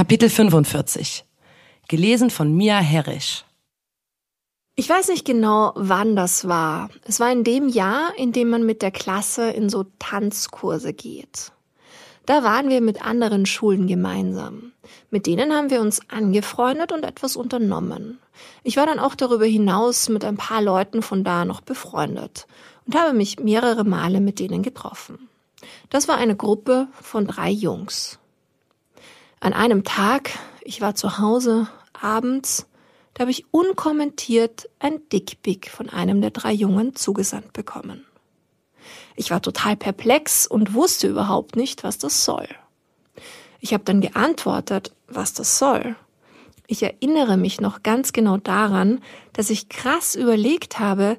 [0.00, 1.26] Kapitel 45.
[1.86, 3.44] Gelesen von Mia Herrisch.
[4.74, 6.88] Ich weiß nicht genau, wann das war.
[7.04, 11.52] Es war in dem Jahr, in dem man mit der Klasse in so Tanzkurse geht.
[12.24, 14.72] Da waren wir mit anderen Schulen gemeinsam.
[15.10, 18.20] Mit denen haben wir uns angefreundet und etwas unternommen.
[18.62, 22.46] Ich war dann auch darüber hinaus mit ein paar Leuten von da noch befreundet
[22.86, 25.28] und habe mich mehrere Male mit denen getroffen.
[25.90, 28.18] Das war eine Gruppe von drei Jungs.
[29.42, 31.66] An einem Tag, ich war zu Hause,
[31.98, 32.66] abends,
[33.14, 38.04] da habe ich unkommentiert ein Dickpick von einem der drei Jungen zugesandt bekommen.
[39.16, 42.48] Ich war total perplex und wusste überhaupt nicht, was das soll.
[43.60, 45.96] Ich habe dann geantwortet, was das soll.
[46.66, 49.00] Ich erinnere mich noch ganz genau daran,
[49.32, 51.16] dass ich krass überlegt habe,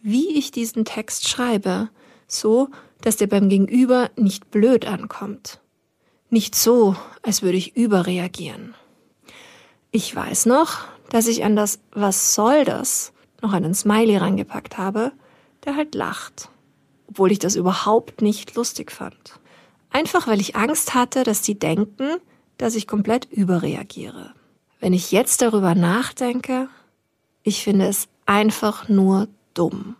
[0.00, 1.88] wie ich diesen Text schreibe,
[2.28, 2.68] so
[3.00, 5.60] dass der beim Gegenüber nicht blöd ankommt.
[6.34, 8.74] Nicht so, als würde ich überreagieren.
[9.92, 15.12] Ich weiß noch, dass ich an das Was soll das noch einen Smiley rangepackt habe,
[15.64, 16.48] der halt lacht,
[17.06, 19.38] obwohl ich das überhaupt nicht lustig fand.
[19.90, 22.16] Einfach weil ich Angst hatte, dass die denken,
[22.58, 24.34] dass ich komplett überreagiere.
[24.80, 26.68] Wenn ich jetzt darüber nachdenke,
[27.44, 29.94] ich finde es einfach nur dumm.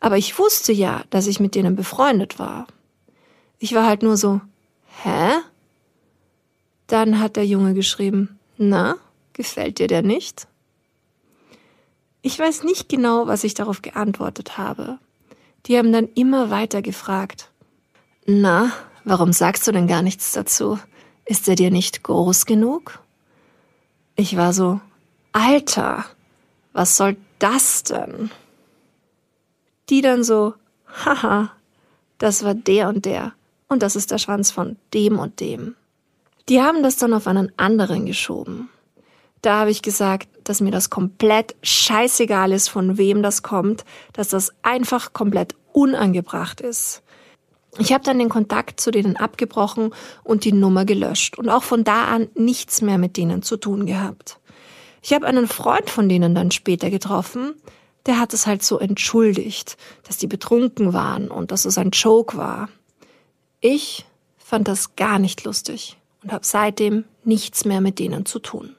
[0.00, 2.66] Aber ich wusste ja, dass ich mit denen befreundet war.
[3.58, 4.40] Ich war halt nur so,
[5.02, 5.30] hä?
[6.86, 8.96] Dann hat der Junge geschrieben, na,
[9.32, 10.48] gefällt dir der nicht?
[12.22, 14.98] Ich weiß nicht genau, was ich darauf geantwortet habe.
[15.66, 17.50] Die haben dann immer weiter gefragt.
[18.26, 18.72] Na,
[19.04, 20.78] warum sagst du denn gar nichts dazu?
[21.26, 23.00] Ist er dir nicht groß genug?
[24.16, 24.80] Ich war so,
[25.32, 26.04] Alter,
[26.72, 28.30] was soll das denn?
[29.88, 30.54] Die dann so,
[31.04, 31.50] haha,
[32.18, 33.32] das war der und der
[33.74, 35.74] und das ist der Schwanz von dem und dem.
[36.48, 38.70] Die haben das dann auf einen anderen geschoben.
[39.42, 44.28] Da habe ich gesagt, dass mir das komplett scheißegal ist, von wem das kommt, dass
[44.28, 47.02] das einfach komplett unangebracht ist.
[47.78, 51.82] Ich habe dann den Kontakt zu denen abgebrochen und die Nummer gelöscht und auch von
[51.82, 54.38] da an nichts mehr mit denen zu tun gehabt.
[55.02, 57.54] Ich habe einen Freund von denen dann später getroffen,
[58.06, 62.36] der hat es halt so entschuldigt, dass die betrunken waren und dass es ein Joke
[62.36, 62.68] war.
[63.66, 64.04] Ich
[64.36, 68.76] fand das gar nicht lustig und habe seitdem nichts mehr mit denen zu tun.